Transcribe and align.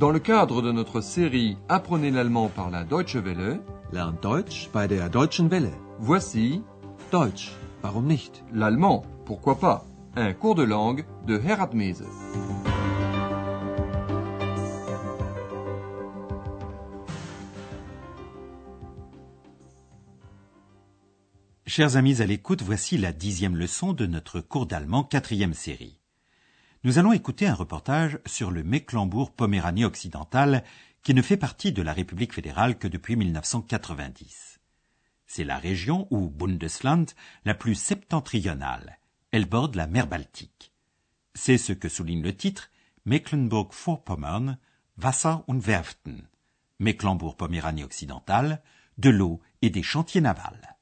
Dans 0.00 0.12
le 0.12 0.18
cadre 0.18 0.62
de 0.62 0.72
notre 0.72 1.02
série 1.02 1.58
Apprenez 1.68 2.10
l'allemand 2.10 2.48
par 2.48 2.70
la 2.70 2.84
Deutsche 2.84 3.16
Welle, 3.16 3.60
Lernt 3.92 4.22
Deutsch 4.22 4.70
bei 4.72 4.88
der 4.88 5.10
Deutschen 5.10 5.50
Welle. 5.50 5.74
voici 5.98 6.62
Deutsch, 7.12 7.50
warum 7.82 8.06
nicht? 8.06 8.42
l'allemand, 8.50 9.04
pourquoi 9.26 9.58
pas, 9.58 9.84
un 10.16 10.32
cours 10.32 10.54
de 10.54 10.62
langue 10.62 11.04
de 11.26 11.38
Herat 11.38 11.74
Mese. 11.74 12.06
Chers 21.66 21.96
amis 21.96 22.22
à 22.22 22.26
l'écoute, 22.26 22.62
voici 22.62 22.96
la 22.96 23.12
dixième 23.12 23.54
leçon 23.54 23.92
de 23.92 24.06
notre 24.06 24.40
cours 24.40 24.64
d'allemand 24.64 25.04
quatrième 25.04 25.52
série. 25.52 25.99
Nous 26.82 26.98
allons 26.98 27.12
écouter 27.12 27.46
un 27.46 27.54
reportage 27.54 28.18
sur 28.24 28.50
le 28.50 28.62
Mecklembourg-Poméranie 28.62 29.84
occidental 29.84 30.64
qui 31.02 31.12
ne 31.12 31.20
fait 31.20 31.36
partie 31.36 31.72
de 31.72 31.82
la 31.82 31.92
République 31.92 32.32
fédérale 32.32 32.78
que 32.78 32.88
depuis 32.88 33.16
1990. 33.16 34.60
C'est 35.26 35.44
la 35.44 35.58
région 35.58 36.08
ou 36.10 36.30
Bundesland 36.30 37.04
la 37.44 37.52
plus 37.52 37.74
septentrionale. 37.74 38.98
Elle 39.30 39.44
borde 39.44 39.74
la 39.74 39.86
mer 39.86 40.06
Baltique. 40.06 40.72
C'est 41.34 41.58
ce 41.58 41.74
que 41.74 41.90
souligne 41.90 42.22
le 42.22 42.34
titre 42.34 42.70
Mecklenburg-Vorpommern, 43.04 44.56
Wasser 44.96 45.36
und 45.48 45.60
Werften. 45.60 46.28
Mecklembourg-Poméranie 46.78 47.84
occidentale, 47.84 48.62
de 48.96 49.10
l'eau 49.10 49.42
et 49.60 49.68
des 49.68 49.82
chantiers 49.82 50.22
navals. 50.22 50.78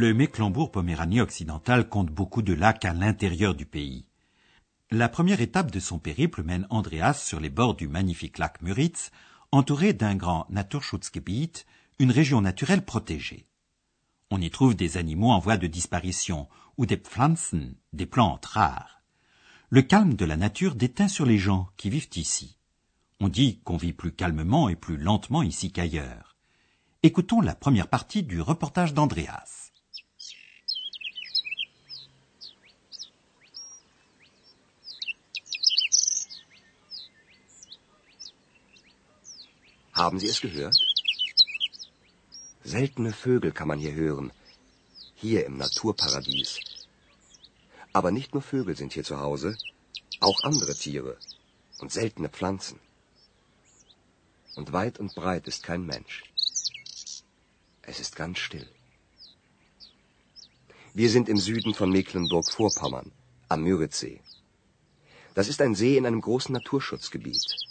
Le 0.00 0.14
Mecklembourg-Poméranie 0.14 1.20
occidental 1.20 1.88
compte 1.88 2.12
beaucoup 2.12 2.40
de 2.40 2.52
lacs 2.52 2.84
à 2.84 2.92
l'intérieur 2.92 3.56
du 3.56 3.66
pays. 3.66 4.06
La 4.92 5.08
première 5.08 5.40
étape 5.40 5.72
de 5.72 5.80
son 5.80 5.98
périple 5.98 6.44
mène 6.44 6.68
Andreas 6.70 7.14
sur 7.14 7.40
les 7.40 7.50
bords 7.50 7.74
du 7.74 7.88
magnifique 7.88 8.38
lac 8.38 8.62
Müritz, 8.62 9.10
entouré 9.50 9.94
d'un 9.94 10.14
grand 10.14 10.46
Naturschutzgebiet, 10.50 11.64
une 11.98 12.12
région 12.12 12.40
naturelle 12.40 12.84
protégée. 12.84 13.48
On 14.30 14.40
y 14.40 14.50
trouve 14.50 14.76
des 14.76 14.98
animaux 14.98 15.32
en 15.32 15.40
voie 15.40 15.56
de 15.56 15.66
disparition 15.66 16.46
ou 16.76 16.86
des 16.86 16.96
Pflanzen, 16.96 17.74
des 17.92 18.06
plantes 18.06 18.46
rares. 18.46 19.02
Le 19.68 19.82
calme 19.82 20.14
de 20.14 20.24
la 20.24 20.36
nature 20.36 20.76
déteint 20.76 21.08
sur 21.08 21.26
les 21.26 21.38
gens 21.38 21.70
qui 21.76 21.90
vivent 21.90 22.10
ici. 22.14 22.56
On 23.18 23.26
dit 23.26 23.58
qu'on 23.64 23.76
vit 23.76 23.94
plus 23.94 24.12
calmement 24.12 24.68
et 24.68 24.76
plus 24.76 24.96
lentement 24.96 25.42
ici 25.42 25.72
qu'ailleurs. 25.72 26.36
Écoutons 27.02 27.40
la 27.40 27.56
première 27.56 27.88
partie 27.88 28.22
du 28.22 28.40
reportage 28.40 28.94
d'Andreas. 28.94 29.67
Haben 39.98 40.20
Sie 40.20 40.28
es 40.28 40.40
gehört? 40.40 40.78
Seltene 42.62 43.12
Vögel 43.12 43.50
kann 43.50 43.66
man 43.66 43.80
hier 43.80 43.94
hören. 43.94 44.30
Hier 45.16 45.44
im 45.44 45.56
Naturparadies. 45.56 46.60
Aber 47.92 48.12
nicht 48.12 48.32
nur 48.32 48.42
Vögel 48.42 48.76
sind 48.76 48.92
hier 48.92 49.02
zu 49.02 49.18
Hause, 49.18 49.58
auch 50.20 50.44
andere 50.44 50.76
Tiere 50.76 51.16
und 51.80 51.90
seltene 51.90 52.28
Pflanzen. 52.28 52.78
Und 54.54 54.72
weit 54.72 55.00
und 55.00 55.16
breit 55.16 55.48
ist 55.48 55.64
kein 55.64 55.84
Mensch. 55.84 56.22
Es 57.82 57.98
ist 57.98 58.14
ganz 58.14 58.38
still. 58.38 58.68
Wir 60.94 61.10
sind 61.10 61.28
im 61.28 61.38
Süden 61.38 61.74
von 61.74 61.90
Mecklenburg-Vorpommern, 61.90 63.10
am 63.48 63.62
Müritzsee. 63.64 64.20
Das 65.34 65.48
ist 65.48 65.60
ein 65.60 65.74
See 65.74 65.96
in 65.96 66.06
einem 66.06 66.20
großen 66.20 66.52
Naturschutzgebiet. 66.52 67.67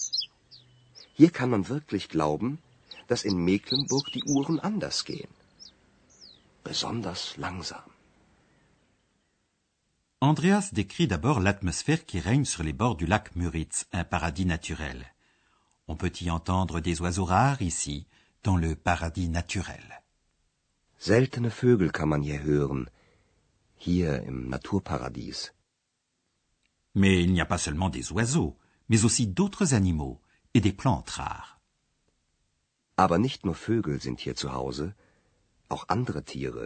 Hier 1.20 1.32
kann 1.32 1.50
man 1.50 1.68
wirklich 1.68 2.10
glauben, 2.10 2.60
dass 3.08 3.24
in 3.24 3.38
Mecklenburg 3.44 4.06
die 4.16 4.24
Uhren 4.24 4.60
anders 4.60 5.04
gehen. 5.04 5.34
Besonders 6.64 7.38
langsam. 7.38 7.90
Andreas 10.20 10.74
décrit 10.74 11.08
d'abord 11.08 11.40
l'atmosphère 11.40 12.06
qui 12.06 12.20
règne 12.20 12.46
sur 12.46 12.64
les 12.64 12.74
bords 12.74 12.98
du 12.98 13.08
lac 13.08 13.36
Müritz, 13.36 13.88
un 13.94 14.04
paradis 14.04 14.46
naturel. 14.46 15.06
On 15.88 15.96
peut 15.96 16.12
y 16.22 16.30
entendre 16.30 16.82
des 16.82 17.02
oiseaux 17.02 17.26
rares 17.26 17.62
ici, 17.62 18.06
dans 18.44 18.58
le 18.58 18.76
paradis 18.76 19.30
naturel. 19.30 19.86
Seltene 21.00 21.50
Vögel 21.50 21.92
kann 21.92 22.10
man 22.10 22.24
hier 22.24 22.44
hören. 22.44 22.90
Hier 23.80 24.24
im 24.24 24.50
Naturparadies. 24.50 25.52
Mais 26.94 27.24
il 27.24 27.34
n'y 27.34 27.42
a 27.42 27.46
pas 27.46 27.60
seulement 27.60 27.90
des 27.90 28.12
oiseaux, 28.12 28.56
mais 28.90 29.06
aussi 29.06 29.28
d'autres 29.28 29.74
animaux 29.74 30.20
et 30.58 30.62
des 30.68 30.78
plantes 30.82 31.12
rares. 31.20 31.50
Aber 33.04 33.18
nicht 33.26 33.46
nur 33.46 33.56
Vögel 33.68 34.02
sind 34.02 34.20
hier 34.20 34.36
zu 34.42 34.54
Hause, 34.60 34.96
auch 35.70 35.86
andere 35.96 36.22
Tiere 36.32 36.66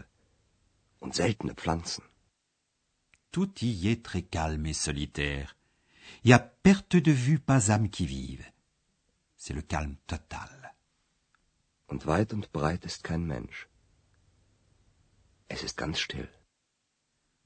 und 1.03 1.13
seltene 1.13 1.55
Pflanzen. 1.61 2.03
Tout 3.33 3.53
y 3.61 3.87
est 3.91 4.03
très 4.09 4.25
calme 4.37 4.65
et 4.71 4.77
solitaire. 4.87 5.49
Et 6.23 6.33
à 6.33 6.39
perte 6.39 6.97
de 7.07 7.13
vue 7.25 7.39
pas 7.39 7.63
âme 7.75 7.89
qui 7.89 8.05
vive. 8.05 8.45
C'est 9.37 9.57
le 9.59 9.65
calme 9.73 9.97
total. 10.07 10.55
Und 11.87 12.05
weit 12.05 12.31
und 12.33 12.51
breit 12.53 12.85
ist 12.85 13.03
kein 13.03 13.23
Mensch. 13.33 13.67
Es 15.49 15.63
ist 15.63 15.77
ganz 15.77 15.99
still. 15.99 16.29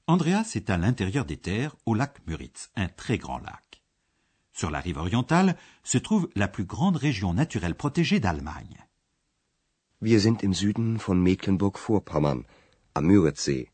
Andreas 0.06 0.54
est 0.54 0.70
à 0.70 0.76
l'intérieur 0.76 1.24
des 1.24 1.40
terres, 1.48 1.74
au 1.86 1.94
lac 1.94 2.24
Müritz, 2.26 2.70
un 2.76 2.88
très 2.88 3.18
grand 3.18 3.38
lac. 3.38 3.65
Sur 4.56 4.70
la 4.70 4.80
rive 4.80 4.96
orientale 4.96 5.54
se 5.84 5.98
trouve 5.98 6.30
la 6.34 6.48
plus 6.48 6.64
grande 6.64 6.96
région 6.96 7.34
naturelle 7.34 7.74
protégée 7.74 8.20
d'Allemagne. 8.20 8.86
Wir 10.00 10.18
sind 10.18 10.42
im 10.42 10.54
Süden 10.54 10.98
von 10.98 11.22
Mecklenburg-Vorpommern, 11.22 12.46
am 12.94 13.04
Müritzsee. 13.06 13.68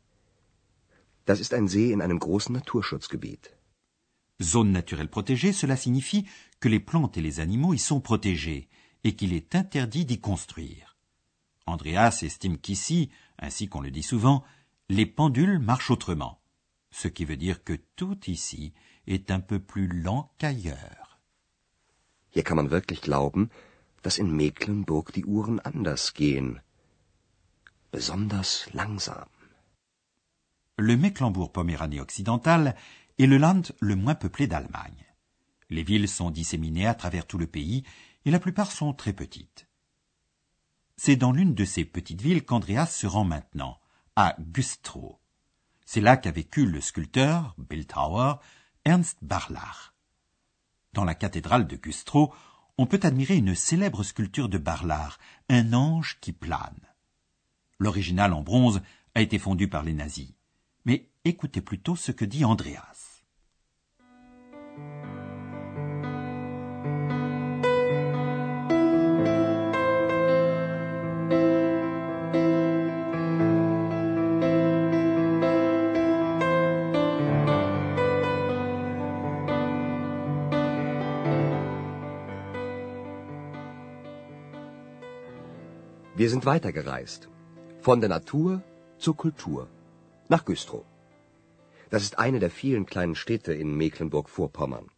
Das 1.24 1.38
ist 1.38 1.54
ein 1.54 1.68
See 1.68 1.92
in 1.92 2.00
einem 2.00 2.18
großen 2.18 2.52
Naturschutzgebiet. 2.52 3.56
Zone 4.42 4.72
naturelle 4.72 5.08
protégée, 5.08 5.52
cela 5.52 5.76
signifie 5.76 6.26
que 6.58 6.68
les 6.68 6.80
plantes 6.80 7.16
et 7.16 7.22
les 7.22 7.38
animaux 7.38 7.74
y 7.74 7.78
sont 7.78 8.00
protégés 8.00 8.68
et 9.04 9.14
qu'il 9.14 9.34
est 9.34 9.54
interdit 9.54 10.04
d'y 10.04 10.18
construire. 10.20 10.96
Andreas 11.66 12.22
estime 12.22 12.58
qu'ici, 12.58 13.08
ainsi 13.38 13.68
qu'on 13.68 13.82
le 13.82 13.92
dit 13.92 14.02
souvent, 14.02 14.42
les 14.88 15.06
pendules 15.06 15.60
marchent 15.60 15.92
autrement, 15.92 16.40
ce 16.90 17.06
qui 17.06 17.24
veut 17.24 17.36
dire 17.36 17.62
que 17.62 17.78
tout 17.94 18.18
ici 18.26 18.72
est 19.06 19.30
un 19.30 19.40
peu 19.40 19.58
plus 19.58 19.86
lent 19.86 20.32
qu'ailleurs. 20.38 21.20
Hier 22.34 22.44
kann 22.44 22.56
man 22.56 22.70
wirklich 22.70 23.02
glauben, 23.02 23.50
dass 24.02 24.18
in 24.18 24.34
Mecklenburg 24.34 25.12
die 25.12 25.24
Uhren 25.24 25.60
anders 25.60 26.14
gehen. 26.14 26.60
Besonders 27.90 28.68
langsam. 28.72 29.28
Le 30.78 30.96
Mecklembourg-Poméranie 30.96 32.00
occidental 32.00 32.74
est 33.18 33.26
le 33.26 33.36
land 33.36 33.62
le 33.80 33.94
moins 33.94 34.14
peuplé 34.14 34.46
d'Allemagne. 34.46 35.04
Les 35.68 35.82
villes 35.82 36.08
sont 36.08 36.30
disséminées 36.30 36.86
à 36.86 36.94
travers 36.94 37.26
tout 37.26 37.38
le 37.38 37.46
pays 37.46 37.84
et 38.24 38.30
la 38.30 38.40
plupart 38.40 38.72
sont 38.72 38.92
très 38.94 39.12
petites. 39.12 39.68
C'est 40.96 41.16
dans 41.16 41.32
l'une 41.32 41.54
de 41.54 41.64
ces 41.64 41.84
petites 41.84 42.22
villes 42.22 42.44
qu'Andreas 42.44 42.86
se 42.86 43.06
rend 43.06 43.24
maintenant, 43.24 43.78
à 44.16 44.36
Güstrow. 44.38 45.18
C'est 45.84 46.00
là 46.00 46.16
qu'a 46.16 46.30
vécu 46.30 46.64
le 46.66 46.80
sculpteur, 46.80 47.54
Bildhauer, 47.58 48.40
Ernst 48.84 49.18
Barlach. 49.22 49.94
Dans 50.92 51.04
la 51.04 51.14
cathédrale 51.14 51.68
de 51.68 51.76
Güstrow, 51.76 52.34
on 52.78 52.86
peut 52.86 52.98
admirer 53.04 53.36
une 53.36 53.54
célèbre 53.54 54.02
sculpture 54.02 54.48
de 54.48 54.58
Barlach, 54.58 55.18
un 55.48 55.72
ange 55.72 56.18
qui 56.20 56.32
plane. 56.32 56.80
L'original 57.78 58.32
en 58.32 58.42
bronze 58.42 58.82
a 59.14 59.20
été 59.20 59.38
fondu 59.38 59.68
par 59.68 59.84
les 59.84 59.92
nazis. 59.92 60.34
Mais 60.84 61.08
écoutez 61.24 61.60
plutôt 61.60 61.94
ce 61.94 62.10
que 62.10 62.24
dit 62.24 62.44
Andreas. 62.44 63.11
Sind 86.42 86.46
weitergereist. 86.46 87.28
Von 87.80 88.00
der 88.00 88.08
Natur 88.08 88.62
zur 88.98 89.16
Kultur. 89.16 89.68
Nach 90.28 90.44
Güstrow. 90.44 90.84
Das 91.90 92.02
ist 92.02 92.18
eine 92.18 92.40
der 92.40 92.50
vielen 92.50 92.84
kleinen 92.86 93.14
Städte 93.14 93.52
in 93.52 93.76
Mecklenburg-Vorpommern. 93.76 94.88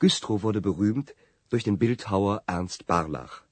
Güstrow 0.00 0.42
wurde 0.42 0.60
berühmt 0.60 1.14
durch 1.50 1.64
den 1.64 1.78
Bildhauer 1.78 2.42
Ernst 2.46 2.86
Barlach. 2.86 3.44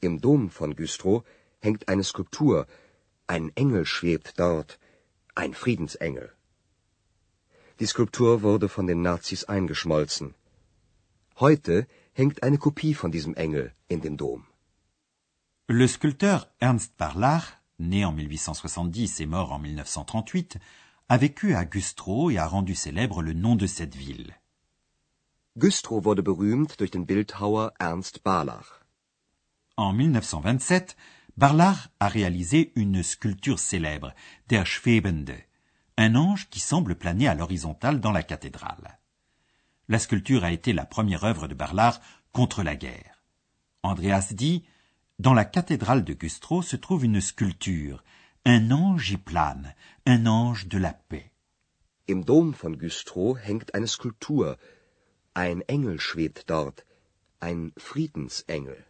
Im 0.00 0.20
Dom 0.20 0.48
von 0.50 0.74
Güstrow 0.74 1.22
hängt 1.60 1.88
eine 1.88 2.04
Skulptur. 2.04 2.66
Ein 3.26 3.52
Engel 3.54 3.84
schwebt 3.84 4.38
dort, 4.38 4.78
ein 5.34 5.52
Friedensengel. 5.52 6.32
Die 7.80 7.86
Skulptur 7.86 8.42
wurde 8.42 8.68
von 8.68 8.86
den 8.86 9.02
Nazis 9.02 9.44
eingeschmolzen. 9.44 10.34
Heute 11.40 11.86
hängt 12.14 12.42
eine 12.42 12.58
Kopie 12.58 12.94
von 12.94 13.10
diesem 13.10 13.34
Engel 13.34 13.72
in 13.88 14.00
dem 14.00 14.16
Dom. 14.16 14.46
Le 15.74 15.86
sculpteur 15.86 16.50
Ernst 16.60 16.92
Barlach, 16.98 17.62
né 17.78 18.04
en 18.04 18.12
1870 18.12 19.20
et 19.20 19.24
mort 19.24 19.52
en 19.52 19.58
1938, 19.58 20.58
a 21.08 21.16
vécu 21.16 21.54
à 21.54 21.64
Güstrow 21.64 22.28
et 22.28 22.36
a 22.36 22.46
rendu 22.46 22.74
célèbre 22.74 23.22
le 23.22 23.32
nom 23.32 23.56
de 23.56 23.66
cette 23.66 23.94
ville. 23.94 24.38
Güstrow 25.56 26.04
wurde 26.04 26.22
berühmt 26.22 26.78
durch 26.78 26.90
den 26.90 27.06
Bildhauer 27.06 27.72
Ernst 27.80 28.22
Barlach. 28.22 28.84
En 29.78 29.94
1927, 29.94 30.94
Barlach 31.38 31.88
a 32.00 32.08
réalisé 32.08 32.72
une 32.74 33.02
sculpture 33.02 33.58
célèbre, 33.58 34.12
Der 34.50 34.66
Schwebende, 34.66 35.38
un 35.96 36.16
ange 36.16 36.50
qui 36.50 36.60
semble 36.60 36.96
planer 36.96 37.28
à 37.28 37.34
l'horizontale 37.34 37.98
dans 37.98 38.12
la 38.12 38.22
cathédrale. 38.22 38.98
La 39.88 39.98
sculpture 39.98 40.44
a 40.44 40.52
été 40.52 40.74
la 40.74 40.84
première 40.84 41.24
œuvre 41.24 41.48
de 41.48 41.54
Barlach 41.54 41.98
contre 42.32 42.62
la 42.62 42.76
guerre. 42.76 43.24
Andreas 43.82 44.34
dit 44.34 44.64
Dans 45.22 45.34
la 45.34 45.44
cathédrale 45.44 46.02
de 46.02 46.14
Güstrow 46.14 46.62
se 46.62 46.74
trouve 46.74 47.04
une 47.04 47.20
sculpture. 47.20 48.02
Un 48.44 48.72
ange 48.72 49.12
y 49.12 49.16
plane, 49.16 49.76
un 50.04 50.26
ange 50.26 50.66
de 50.66 50.78
la 50.78 50.94
paix. 50.94 51.30
Im 52.08 52.24
Dom 52.24 52.52
von 52.52 52.76
Güstrow 52.76 53.36
hängt 53.38 53.72
eine 53.72 53.86
Skulptur. 53.86 54.56
Ein 55.34 55.62
Engel 55.68 56.00
schwebt 56.00 56.48
dort, 56.48 56.84
ein 57.40 57.70
Friedensengel. 57.78 58.84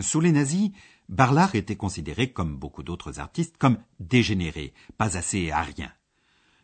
Sous 0.00 0.20
les 0.20 0.32
nazis, 0.32 0.72
Barlach 1.08 1.54
était 1.54 1.76
considéré, 1.76 2.32
comme 2.32 2.56
beaucoup 2.56 2.82
d'autres 2.82 3.20
artistes, 3.20 3.56
comme 3.56 3.78
dégénéré, 4.00 4.74
pas 4.98 5.16
assez 5.16 5.52
arien. 5.52 5.92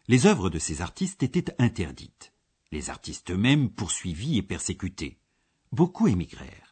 Les 0.08 0.26
œuvres 0.26 0.50
de 0.50 0.58
ces 0.58 0.82
artistes 0.82 1.22
étaient 1.22 1.54
interdites. 1.60 2.32
Les 2.72 2.90
artistes 2.90 3.30
eux-mêmes 3.30 3.70
poursuivis 3.70 4.38
et 4.38 4.42
persécutés. 4.42 5.20
Beaucoup 5.70 6.08
émigrèrent. 6.08 6.65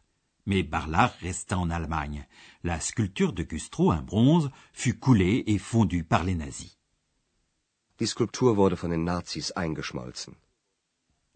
Mais 0.46 0.62
Barlach 0.62 1.14
resta 1.20 1.58
en 1.58 1.70
Allemagne. 1.70 2.26
La 2.62 2.80
sculpture 2.80 3.32
de 3.32 3.42
Güstrow, 3.42 3.90
un 3.90 4.02
bronze, 4.02 4.50
fut 4.72 4.98
coulée 4.98 5.44
et 5.46 5.58
fondue 5.58 6.04
par 6.04 6.24
les 6.24 6.34
nazis. 6.34 6.78
Die 8.00 8.06
Skulptur 8.06 8.56
wurde 8.56 8.76
von 8.76 8.90
den 8.90 9.04
Nazis 9.04 9.52
eingeschmolzen. 9.52 10.34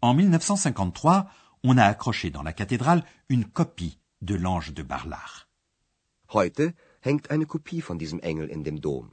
En 0.02 0.14
1953, 0.14 1.26
on 1.62 1.78
a 1.78 1.84
accroché 1.84 2.30
dans 2.30 2.42
la 2.42 2.52
cathédrale 2.52 3.04
une 3.28 3.44
copie 3.44 3.98
de 4.22 4.34
l'ange 4.34 4.72
de 4.72 4.82
Barlach. 4.82 5.46
Heute 6.32 6.74
hängt 7.00 7.30
eine 7.30 7.46
Kopie 7.46 7.80
von 7.80 7.96
diesem 7.98 8.20
Engel 8.20 8.50
in 8.50 8.64
dem 8.64 8.80
Dom. 8.80 9.10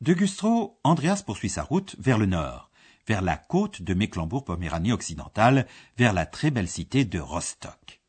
De 0.00 0.14
Güstrow, 0.14 0.78
Andreas 0.84 1.22
poursuit 1.22 1.48
sa 1.48 1.62
route 1.62 1.96
vers 1.98 2.18
le 2.18 2.26
nord, 2.26 2.70
vers 3.06 3.22
la 3.22 3.36
côte 3.36 3.82
de 3.82 3.94
Mecklembourg-Poméranie 3.94 4.92
occidentale, 4.92 5.66
vers 5.96 6.12
la 6.12 6.26
très 6.26 6.50
belle 6.50 6.68
cité 6.68 7.04
de 7.04 7.18
Rostock. 7.18 8.03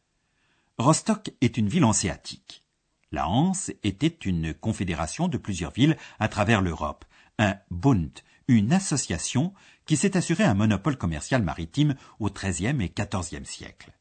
Rostock 0.77 1.31
est 1.39 1.57
une 1.57 1.69
ville 1.69 1.85
hanséatique. 1.85 2.65
La 3.13 3.29
Hanse 3.29 3.71
était 3.83 4.07
une 4.07 4.53
confédération 4.53 5.29
de 5.29 5.37
plusieurs 5.37 5.71
villes 5.71 5.95
à 6.19 6.27
travers 6.27 6.61
l'Europe, 6.61 7.05
un 7.39 7.55
Bund, 7.71 8.11
une 8.49 8.73
association 8.73 9.53
qui 9.85 9.95
s'est 9.95 10.17
assuré 10.17 10.43
un 10.43 10.53
monopole 10.53 10.97
commercial 10.97 11.41
maritime 11.43 11.95
au 12.19 12.29
XIIIe 12.29 12.81
et 12.81 12.93
XIVe 12.93 13.45
siècle. 13.45 13.93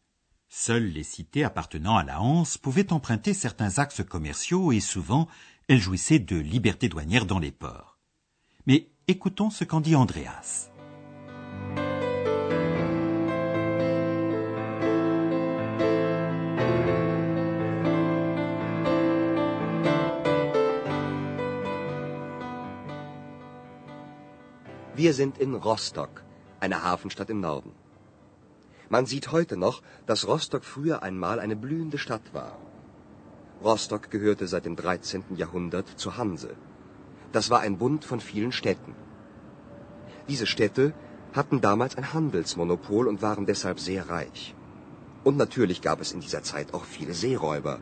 Seules 0.48 0.88
les 0.88 1.04
cités 1.04 1.44
appartenant 1.44 1.96
à 1.96 2.02
la 2.02 2.20
Hanse 2.20 2.58
pouvaient 2.58 2.92
emprunter 2.92 3.34
certains 3.34 3.78
axes 3.78 4.02
commerciaux 4.02 4.72
et 4.72 4.80
souvent 4.80 5.28
elles 5.68 5.80
jouissaient 5.80 6.18
de 6.18 6.36
liberté 6.36 6.88
douanière 6.88 7.26
dans 7.26 7.38
les 7.38 7.52
ports. 7.52 7.98
Mais 8.66 8.90
écoutons 9.06 9.50
ce 9.50 9.62
qu'en 9.62 9.80
dit 9.80 9.94
Andreas. 9.94 10.73
Wir 25.04 25.12
sind 25.12 25.36
in 25.36 25.54
Rostock, 25.54 26.22
einer 26.60 26.82
Hafenstadt 26.82 27.28
im 27.28 27.40
Norden. 27.40 27.72
Man 28.88 29.04
sieht 29.04 29.32
heute 29.32 29.58
noch, 29.58 29.82
dass 30.06 30.26
Rostock 30.26 30.64
früher 30.64 31.02
einmal 31.02 31.40
eine 31.40 31.56
blühende 31.56 31.98
Stadt 31.98 32.32
war. 32.32 32.52
Rostock 33.62 34.10
gehörte 34.10 34.46
seit 34.46 34.64
dem 34.64 34.76
13. 34.76 35.36
Jahrhundert 35.36 35.88
zur 36.02 36.16
Hanse. 36.16 36.56
Das 37.32 37.50
war 37.50 37.60
ein 37.60 37.76
Bund 37.76 38.06
von 38.06 38.18
vielen 38.18 38.50
Städten. 38.60 38.94
Diese 40.30 40.46
Städte 40.46 40.94
hatten 41.34 41.60
damals 41.60 41.98
ein 41.98 42.14
Handelsmonopol 42.14 43.06
und 43.06 43.20
waren 43.20 43.44
deshalb 43.44 43.80
sehr 43.80 44.08
reich. 44.08 44.54
Und 45.22 45.36
natürlich 45.36 45.82
gab 45.82 46.00
es 46.00 46.12
in 46.12 46.20
dieser 46.20 46.42
Zeit 46.42 46.72
auch 46.72 46.86
viele 46.96 47.12
Seeräuber, 47.12 47.78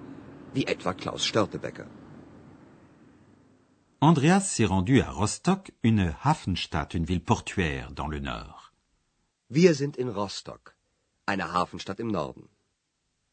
wie 0.55 0.67
etwa 0.67 0.93
Klaus 0.93 1.25
Störtebecker. 1.25 1.87
Andreas 4.05 4.41
s'est 4.41 4.65
rendu 4.65 5.01
à 5.01 5.09
Rostock, 5.13 5.71
une 5.85 6.13
Hafenstadt, 6.25 6.93
une 6.93 7.05
ville 7.05 7.23
portuaire 7.23 7.93
dans 7.93 8.09
le 8.09 8.19
nord. 8.19 8.73
Wir 9.49 9.75
sind 9.75 9.97
in 9.97 10.09
Rostock, 10.09 10.75
eine 11.25 11.53
Hafenstadt 11.53 12.01
im 12.01 12.11
Norden. 12.11 12.49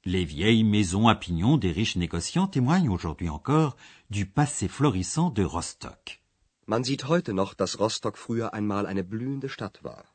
Les 0.05 0.25
vieilles 0.25 0.63
maisons 0.63 1.07
à 1.07 1.15
pignons 1.15 1.57
des 1.57 1.71
riches 1.71 1.95
négociants 1.95 2.45
témoignent 2.45 2.91
aujourd'hui 2.91 3.29
encore 3.29 3.77
du 4.11 4.27
passé 4.27 4.67
florissant 4.67 5.31
de 5.31 5.43
Rostock. 5.43 6.19
Man 6.67 6.83
sieht 6.83 7.07
heute 7.07 7.33
noch, 7.33 7.55
dass 7.55 7.79
Rostock 7.79 8.15
früher 8.15 8.53
einmal 8.53 8.85
eine 8.85 9.03
blühende 9.03 9.49
Stadt 9.49 9.83
war. 9.83 10.05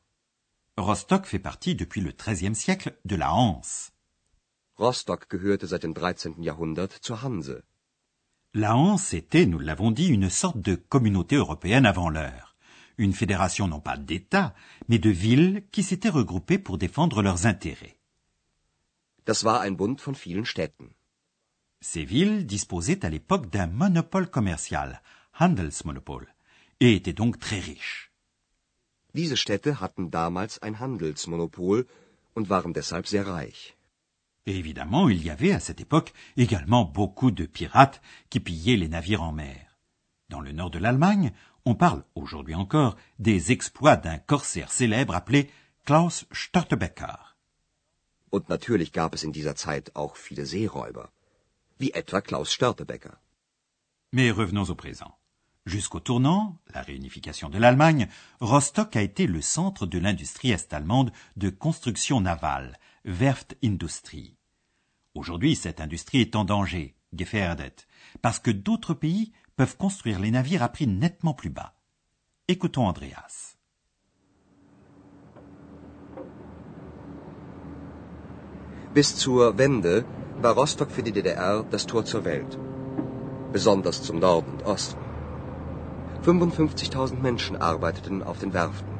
Rostock 0.78 1.26
fait 1.26 1.40
partie 1.40 1.74
depuis 1.74 2.00
le 2.00 2.12
XIIIe 2.12 2.54
siècle 2.54 2.96
de 3.04 3.16
la 3.16 3.32
Hanse. 3.32 3.90
Rostock 4.78 5.28
gehörte 5.28 5.66
seit 5.66 5.82
dem 5.82 5.94
13. 5.94 6.40
Jahrhundert 6.44 6.92
zur 6.92 7.22
Hanse. 7.22 7.64
La 8.56 8.76
Hanse 8.76 9.14
était, 9.14 9.46
nous 9.46 9.58
l'avons 9.58 9.90
dit, 9.90 10.06
une 10.06 10.30
sorte 10.30 10.58
de 10.58 10.76
communauté 10.76 11.34
européenne 11.34 11.86
avant 11.86 12.08
l'heure. 12.08 12.54
Une 12.98 13.12
fédération 13.12 13.66
non 13.66 13.80
pas 13.80 13.96
d'États, 13.96 14.54
mais 14.88 15.00
de 15.00 15.10
villes 15.10 15.64
qui 15.72 15.82
s'étaient 15.82 16.08
regroupées 16.08 16.60
pour 16.60 16.78
défendre 16.78 17.20
leurs 17.20 17.46
intérêts. 17.46 17.98
Das 19.26 19.42
war 19.42 19.62
ein 19.62 19.74
Bund 19.74 20.00
von 20.00 20.14
vielen 20.14 20.44
Städten. 20.44 20.90
Ces 21.80 22.04
villes 22.04 22.46
disposaient 22.46 23.04
à 23.04 23.10
l'époque 23.10 23.50
d'un 23.50 23.66
monopole 23.66 24.30
commercial, 24.30 25.02
Handelsmonopol, 25.40 26.32
et 26.78 26.94
étaient 26.94 27.12
donc 27.12 27.40
très 27.40 27.58
riches. 27.58 28.12
Diese 29.14 29.36
Städte 29.36 29.80
hatten 29.80 30.10
damals 30.10 30.62
ein 30.62 30.78
Handelsmonopol 30.78 31.86
und 32.34 32.48
waren 32.48 32.72
deshalb 32.72 33.08
sehr 33.08 33.26
reich. 33.26 33.73
Et 34.46 34.56
évidemment, 34.58 35.08
il 35.08 35.22
y 35.22 35.30
avait 35.30 35.52
à 35.52 35.60
cette 35.60 35.80
époque 35.80 36.12
également 36.36 36.84
beaucoup 36.84 37.30
de 37.30 37.46
pirates 37.46 38.02
qui 38.28 38.40
pillaient 38.40 38.76
les 38.76 38.88
navires 38.88 39.22
en 39.22 39.32
mer. 39.32 39.78
Dans 40.28 40.40
le 40.40 40.52
nord 40.52 40.70
de 40.70 40.78
l'Allemagne, 40.78 41.32
on 41.64 41.74
parle 41.74 42.04
aujourd'hui 42.14 42.54
encore 42.54 42.96
des 43.18 43.52
exploits 43.52 43.96
d'un 43.96 44.18
corsaire 44.18 44.70
célèbre 44.70 45.14
appelé 45.14 45.50
Klaus 45.84 46.26
Störtebeker. 46.30 47.36
Und 48.30 48.48
natürlich 48.48 48.90
gab 48.92 49.14
es 49.14 49.22
in 49.22 49.32
dieser 49.32 49.54
Zeit 49.54 49.92
auch 49.94 50.16
viele 50.16 50.44
Seeräuber, 50.44 51.10
wie 51.78 51.92
etwa 51.92 52.20
Klaus 52.20 52.50
Störtebecker. 52.50 53.16
Mais 54.12 54.30
revenons 54.30 54.70
au 54.70 54.74
présent. 54.74 55.14
Jusqu'au 55.66 56.00
tournant, 56.00 56.58
la 56.74 56.82
réunification 56.82 57.48
de 57.48 57.58
l'Allemagne, 57.58 58.08
Rostock 58.40 58.96
a 58.96 59.02
été 59.02 59.26
le 59.26 59.40
centre 59.40 59.86
de 59.86 59.98
l'industrie 59.98 60.50
est-allemande 60.50 61.12
de 61.36 61.48
construction 61.48 62.20
navale, 62.20 62.78
Werftindustrie. 63.06 64.38
Aujourd'hui, 65.14 65.56
cette 65.56 65.82
industrie 65.82 66.22
est 66.22 66.36
en 66.36 66.46
danger, 66.46 66.96
gefährdet, 67.12 67.86
parce 68.22 68.38
que 68.38 68.50
d'autres 68.50 68.94
pays 68.94 69.30
peuvent 69.56 69.76
construire 69.76 70.18
les 70.18 70.30
navires 70.30 70.62
à 70.62 70.70
prix 70.70 70.86
nettement 70.86 71.34
plus 71.34 71.50
bas. 71.50 71.74
Écoutons 72.48 72.86
Andreas. 72.86 73.58
Bis 78.94 79.14
zur 79.14 79.58
Wende 79.58 80.06
war 80.40 80.54
Rostock 80.54 80.90
für 80.90 81.02
die 81.02 81.12
DDR 81.12 81.62
das 81.70 81.84
Tor 81.84 82.06
zur 82.06 82.24
Welt. 82.24 82.58
Besonders 83.52 84.02
zum 84.02 84.18
Norden 84.18 84.50
und 84.52 84.62
Osten. 84.62 85.00
55.000 86.22 87.20
Menschen 87.20 87.56
arbeiteten 87.56 88.22
auf 88.22 88.38
den 88.38 88.54
Werften. 88.54 88.93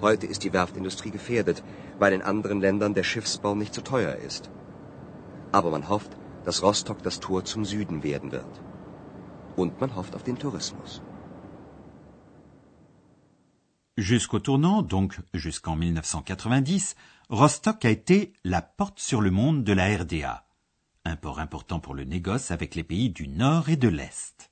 Heute 0.00 0.26
ist 0.26 0.44
die 0.44 0.52
Werftindustrie 0.52 1.10
gefährdet, 1.10 1.62
weil 1.98 2.12
in 2.12 2.22
anderen 2.22 2.60
Ländern 2.60 2.94
der 2.94 3.04
Schiffsbau 3.04 3.54
nicht 3.54 3.74
so 3.74 3.82
teuer 3.82 4.16
ist. 4.16 4.50
Aber 5.52 5.70
man 5.70 5.88
hofft, 5.88 6.12
dass 6.44 6.62
Rostock 6.62 7.02
das 7.02 7.20
Tor 7.20 7.44
zum 7.44 7.64
Süden 7.64 8.02
werden 8.02 8.32
wird. 8.32 8.60
Und 9.56 9.80
man 9.80 9.94
hofft 9.96 10.14
auf 10.14 10.22
den 10.22 10.38
Tourismus. 10.38 11.02
Jusqu'au 13.96 14.38
tournant, 14.38 14.82
donc 14.82 15.20
jusqu'en 15.32 15.76
1990, 15.76 16.96
Rostock 17.28 17.84
a 17.84 17.90
été 17.90 18.32
la 18.42 18.62
porte 18.62 18.98
sur 18.98 19.20
le 19.20 19.30
monde 19.30 19.62
de 19.64 19.74
la 19.74 19.86
RDA, 19.98 20.46
un 21.04 21.16
port 21.16 21.38
important 21.38 21.80
pour 21.80 21.94
le 21.94 22.04
négoce 22.04 22.50
avec 22.50 22.74
les 22.74 22.84
pays 22.84 23.10
du 23.10 23.28
Nord 23.28 23.68
et 23.68 23.76
de 23.76 23.88
l'Est. 23.88 24.50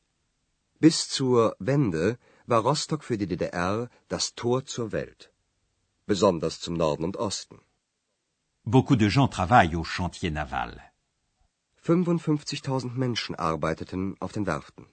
Bis 0.80 1.08
zur 1.08 1.56
Wende 1.58 2.18
war 2.46 2.60
Rostock 2.60 3.02
für 3.02 3.16
die 3.16 3.26
DDR 3.26 3.88
das 4.08 4.34
Tor 4.34 4.64
zur 4.64 4.92
Welt, 4.92 5.32
besonders 6.12 6.58
zum 6.64 6.74
Norden 6.74 7.04
und 7.04 7.16
Osten. 7.16 7.58
Beaucoup 8.64 8.96
de 8.96 9.08
gens 9.08 9.28
travaillent 9.28 9.76
au 9.76 9.84
chantier 9.84 10.30
naval. 10.30 10.72
55.000 11.84 12.90
Menschen 13.04 13.34
arbeiteten 13.36 14.16
auf 14.20 14.32
den 14.32 14.46
Werften. 14.46 14.86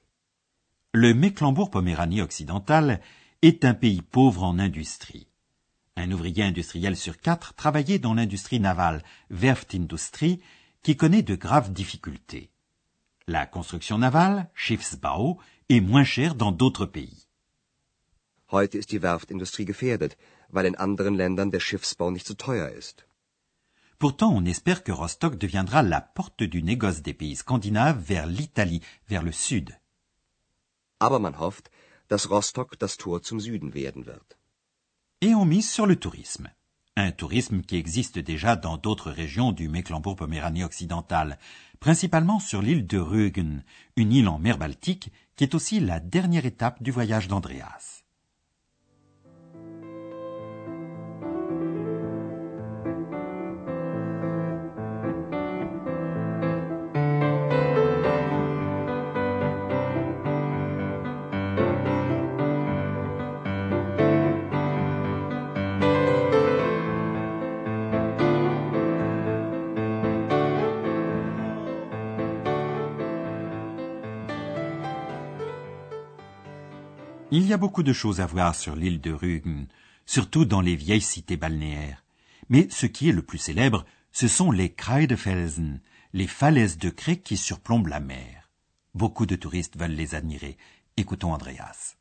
Le 0.93 1.13
Mecklembourg-Poméranie 1.13 2.21
occidental 2.21 3.01
est 3.41 3.65
un 3.65 3.73
pays 3.73 4.01
pauvre 4.01 4.43
en 4.43 4.59
industrie. 4.59 5.27
Un 5.97 6.11
ouvrier 6.11 6.43
industriel 6.43 6.95
sur 6.95 7.19
quatre 7.19 7.53
travaillait 7.53 7.99
dans 7.99 8.13
l'industrie 8.13 8.59
navale, 8.59 9.03
Werftindustrie, 9.29 10.41
qui 10.83 10.95
connaît 10.95 11.23
de 11.23 11.35
graves 11.35 11.71
difficultés. 11.73 12.49
La 13.27 13.45
construction 13.45 13.97
navale, 13.97 14.49
Schiffsbau, 14.53 15.39
est 15.69 15.81
moins 15.81 16.03
chère 16.03 16.35
dans 16.35 16.51
d'autres 16.51 16.85
pays. 16.85 17.27
Heute 18.51 18.77
ist 18.77 18.91
die 18.91 19.01
Werftindustrie 19.01 19.65
gefährdet, 19.65 20.15
weil 20.49 20.65
in 20.65 20.75
anderen 20.75 21.15
Ländern 21.15 21.51
der 21.51 21.59
Schiffsbau 21.59 22.11
nicht 22.11 22.27
so 22.27 22.33
teuer 22.33 22.69
ist. 22.69 23.05
Pourtant, 23.97 24.33
on 24.33 24.45
espère 24.45 24.83
que 24.83 24.91
Rostock 24.91 25.39
deviendra 25.39 25.81
la 25.81 26.01
porte 26.01 26.43
du 26.43 26.61
négoce 26.61 27.01
des 27.01 27.13
pays 27.13 27.35
scandinaves 27.35 28.01
vers 28.01 28.27
l'Italie, 28.27 28.81
vers 29.07 29.23
le 29.23 29.31
sud. 29.31 29.73
Aber 30.99 31.19
man 31.19 31.39
hofft, 31.39 31.69
dass 32.09 32.29
Rostock 32.29 32.77
das 32.77 32.97
Tor 32.97 33.21
zum 33.21 33.39
Süden 33.39 33.73
werden 33.73 34.05
wird. 34.05 34.37
Et 35.21 35.33
on 35.33 35.45
mise 35.45 35.71
sur 35.71 35.87
le 35.87 35.95
tourisme. 35.95 36.49
Un 36.97 37.11
tourisme 37.11 37.61
qui 37.61 37.75
existe 37.77 38.19
déjà 38.19 38.55
dans 38.55 38.77
d'autres 38.77 39.11
régions 39.11 39.51
du 39.51 39.67
Mecklembourg-Poméranie 39.67 40.63
occidentale, 40.63 41.39
principalement 41.79 42.39
sur 42.39 42.61
l'île 42.61 42.87
de 42.87 42.97
Rügen, 42.97 43.63
une 43.97 44.13
île 44.13 44.29
en 44.29 44.39
mer 44.39 44.57
Baltique 44.57 45.11
qui 45.35 45.43
est 45.43 45.55
aussi 45.55 45.79
la 45.79 45.99
dernière 45.99 46.45
étape 46.45 46.81
du 46.81 46.91
voyage 46.91 47.27
d'Andreas. 47.27 48.04
Il 77.37 77.45
y 77.47 77.51
a 77.51 77.57
beaucoup 77.57 77.83
de 77.83 77.91
choses 77.91 78.21
à 78.21 78.27
voir 78.27 78.55
sur 78.55 78.77
l'île 78.77 79.01
de 79.01 79.11
Rügen, 79.11 79.67
surtout 80.05 80.45
dans 80.45 80.61
les 80.61 80.77
vieilles 80.77 81.01
cités 81.01 81.35
balnéaires. 81.35 82.01
Mais 82.47 82.69
ce 82.69 82.85
qui 82.85 83.09
est 83.09 83.17
le 83.19 83.23
plus 83.23 83.39
célèbre, 83.39 83.83
ce 84.13 84.29
sont 84.29 84.51
les 84.51 84.71
Kreidefelsen, 84.71 85.81
les 86.13 86.27
falaises 86.27 86.77
de 86.77 86.89
craie 86.89 87.19
qui 87.19 87.35
surplombent 87.35 87.89
la 87.89 87.99
mer. 87.99 88.49
Beaucoup 88.93 89.25
de 89.25 89.35
touristes 89.35 89.77
veulent 89.77 89.97
les 89.97 90.15
admirer. 90.15 90.55
Écoutons 90.95 91.33
Andreas. 91.33 91.97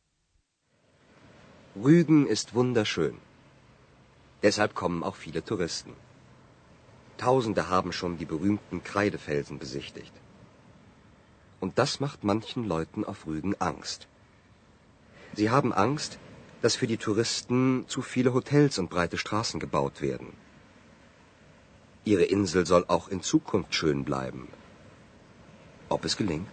Rügen 1.74 2.28
ist 2.28 2.54
wunderschön. 2.54 3.16
Deshalb 4.44 4.72
kommen 4.76 5.02
auch 5.02 5.16
viele 5.16 5.42
Touristen. 5.42 5.94
Tausende 7.16 7.68
haben 7.68 7.90
schon 7.90 8.18
die 8.18 8.30
berühmten 8.34 8.84
Kreidefelsen 8.84 9.58
besichtigt. 9.58 10.12
Und 11.58 11.80
das 11.80 11.98
macht 11.98 12.22
manchen 12.22 12.68
Leuten 12.68 13.04
auf 13.04 13.26
Rügen 13.26 13.56
Angst. 13.58 14.06
Sie 15.36 15.50
haben 15.50 15.72
Angst, 15.72 16.18
dass 16.62 16.76
für 16.76 16.86
die 16.86 16.96
Touristen 16.96 17.84
zu 17.88 18.02
viele 18.02 18.32
Hotels 18.34 18.78
und 18.78 18.90
breite 18.90 19.18
Straßen 19.18 19.60
gebaut 19.60 20.00
werden. 20.00 20.32
Ihre 22.04 22.24
Insel 22.24 22.66
soll 22.66 22.84
auch 22.88 23.08
in 23.08 23.22
Zukunft 23.22 23.74
schön 23.74 24.04
bleiben. 24.04 24.48
Ob 25.88 26.04
es 26.04 26.16
gelingt? 26.16 26.48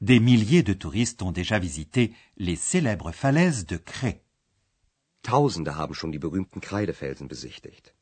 Des 0.00 0.20
milliers 0.20 0.64
de 0.64 0.74
touristes 0.74 1.22
ont 1.22 1.32
déjà 1.32 1.60
visité 1.60 2.12
les 2.36 2.56
célèbres 2.56 3.12
falaises 3.12 3.66
de 3.66 3.78
Craie. 3.78 4.20
Tausende 5.22 5.76
haben 5.76 5.94
schon 5.94 6.10
die 6.10 6.18
berühmten 6.18 6.60
Kreidefelsen 6.60 7.28
besichtigt. 7.28 7.94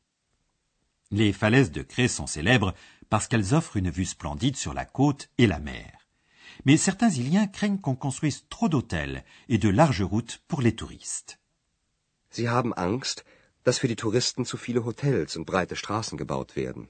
Les 1.11 1.33
falaises 1.33 1.71
de 1.71 1.83
Craie 1.83 2.07
sont 2.07 2.25
célèbres 2.25 2.73
parce 3.09 3.27
qu'elles 3.27 3.53
offrent 3.53 3.77
une 3.77 3.91
vue 3.91 4.05
splendide 4.05 4.55
sur 4.55 4.73
la 4.73 4.85
côte 4.85 5.29
et 5.37 5.45
la 5.45 5.59
mer. 5.59 6.00
Mais 6.65 6.77
certains 6.77 7.09
Iliens 7.09 7.47
craignent 7.47 7.79
qu'on 7.79 7.95
construise 7.95 8.45
trop 8.49 8.69
d'hôtels 8.69 9.23
et 9.49 9.57
de 9.57 9.69
larges 9.69 10.03
routes 10.03 10.41
pour 10.47 10.61
les 10.61 10.75
touristes. 10.75 11.39
Sie 12.29 12.47
haben 12.47 12.73
Angst, 12.73 13.25
dass 13.63 13.79
für 13.79 13.87
die 13.87 13.95
Touristen 13.95 14.45
zu 14.45 14.57
viele 14.57 14.85
Hotels 14.85 15.35
und 15.35 15.45
breite 15.45 15.75
Straßen 15.75 16.17
gebaut 16.17 16.55
werden. 16.55 16.87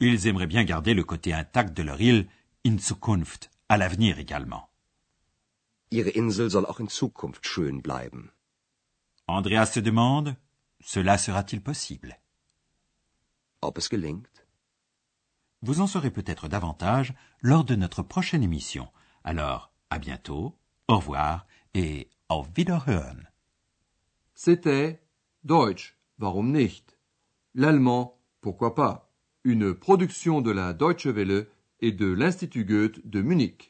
Ils 0.00 0.26
aimeraient 0.26 0.46
bien 0.46 0.64
garder 0.64 0.94
le 0.94 1.04
côté 1.04 1.34
intact 1.34 1.76
de 1.76 1.82
leur 1.82 2.00
île, 2.00 2.26
in 2.64 2.78
Zukunft, 2.78 3.50
à 3.68 3.76
l'avenir 3.76 4.18
également. 4.18 4.68
Ihre 5.90 6.10
Insel 6.10 6.50
soll 6.50 6.66
auch 6.66 6.80
in 6.80 6.88
Zukunft 6.88 7.46
schön 7.46 7.82
bleiben. 7.82 8.30
Andreas 9.26 9.74
se 9.74 9.82
demande, 9.82 10.36
cela 10.80 11.18
sera-t-il 11.18 11.62
possible? 11.62 12.16
Ob 13.60 13.76
es 13.76 13.90
gelingt? 13.90 14.39
Vous 15.62 15.82
en 15.82 15.86
saurez 15.86 16.10
peut-être 16.10 16.48
davantage 16.48 17.12
lors 17.42 17.64
de 17.64 17.74
notre 17.74 18.02
prochaine 18.02 18.42
émission. 18.42 18.88
Alors, 19.24 19.70
à 19.90 19.98
bientôt, 19.98 20.56
au 20.88 20.96
revoir 20.96 21.46
et 21.74 22.08
auf 22.30 22.48
Wiederhören. 22.56 23.28
C'était 24.34 25.02
Deutsch, 25.44 25.98
warum 26.18 26.50
nicht? 26.50 26.96
L'allemand, 27.54 28.18
pourquoi 28.40 28.74
pas? 28.74 29.12
Une 29.44 29.74
production 29.74 30.40
de 30.40 30.50
la 30.50 30.72
Deutsche 30.72 31.06
Welle 31.06 31.46
et 31.80 31.92
de 31.92 32.06
l'Institut 32.06 32.64
Goethe 32.64 33.06
de 33.06 33.20
Munich. 33.20 33.69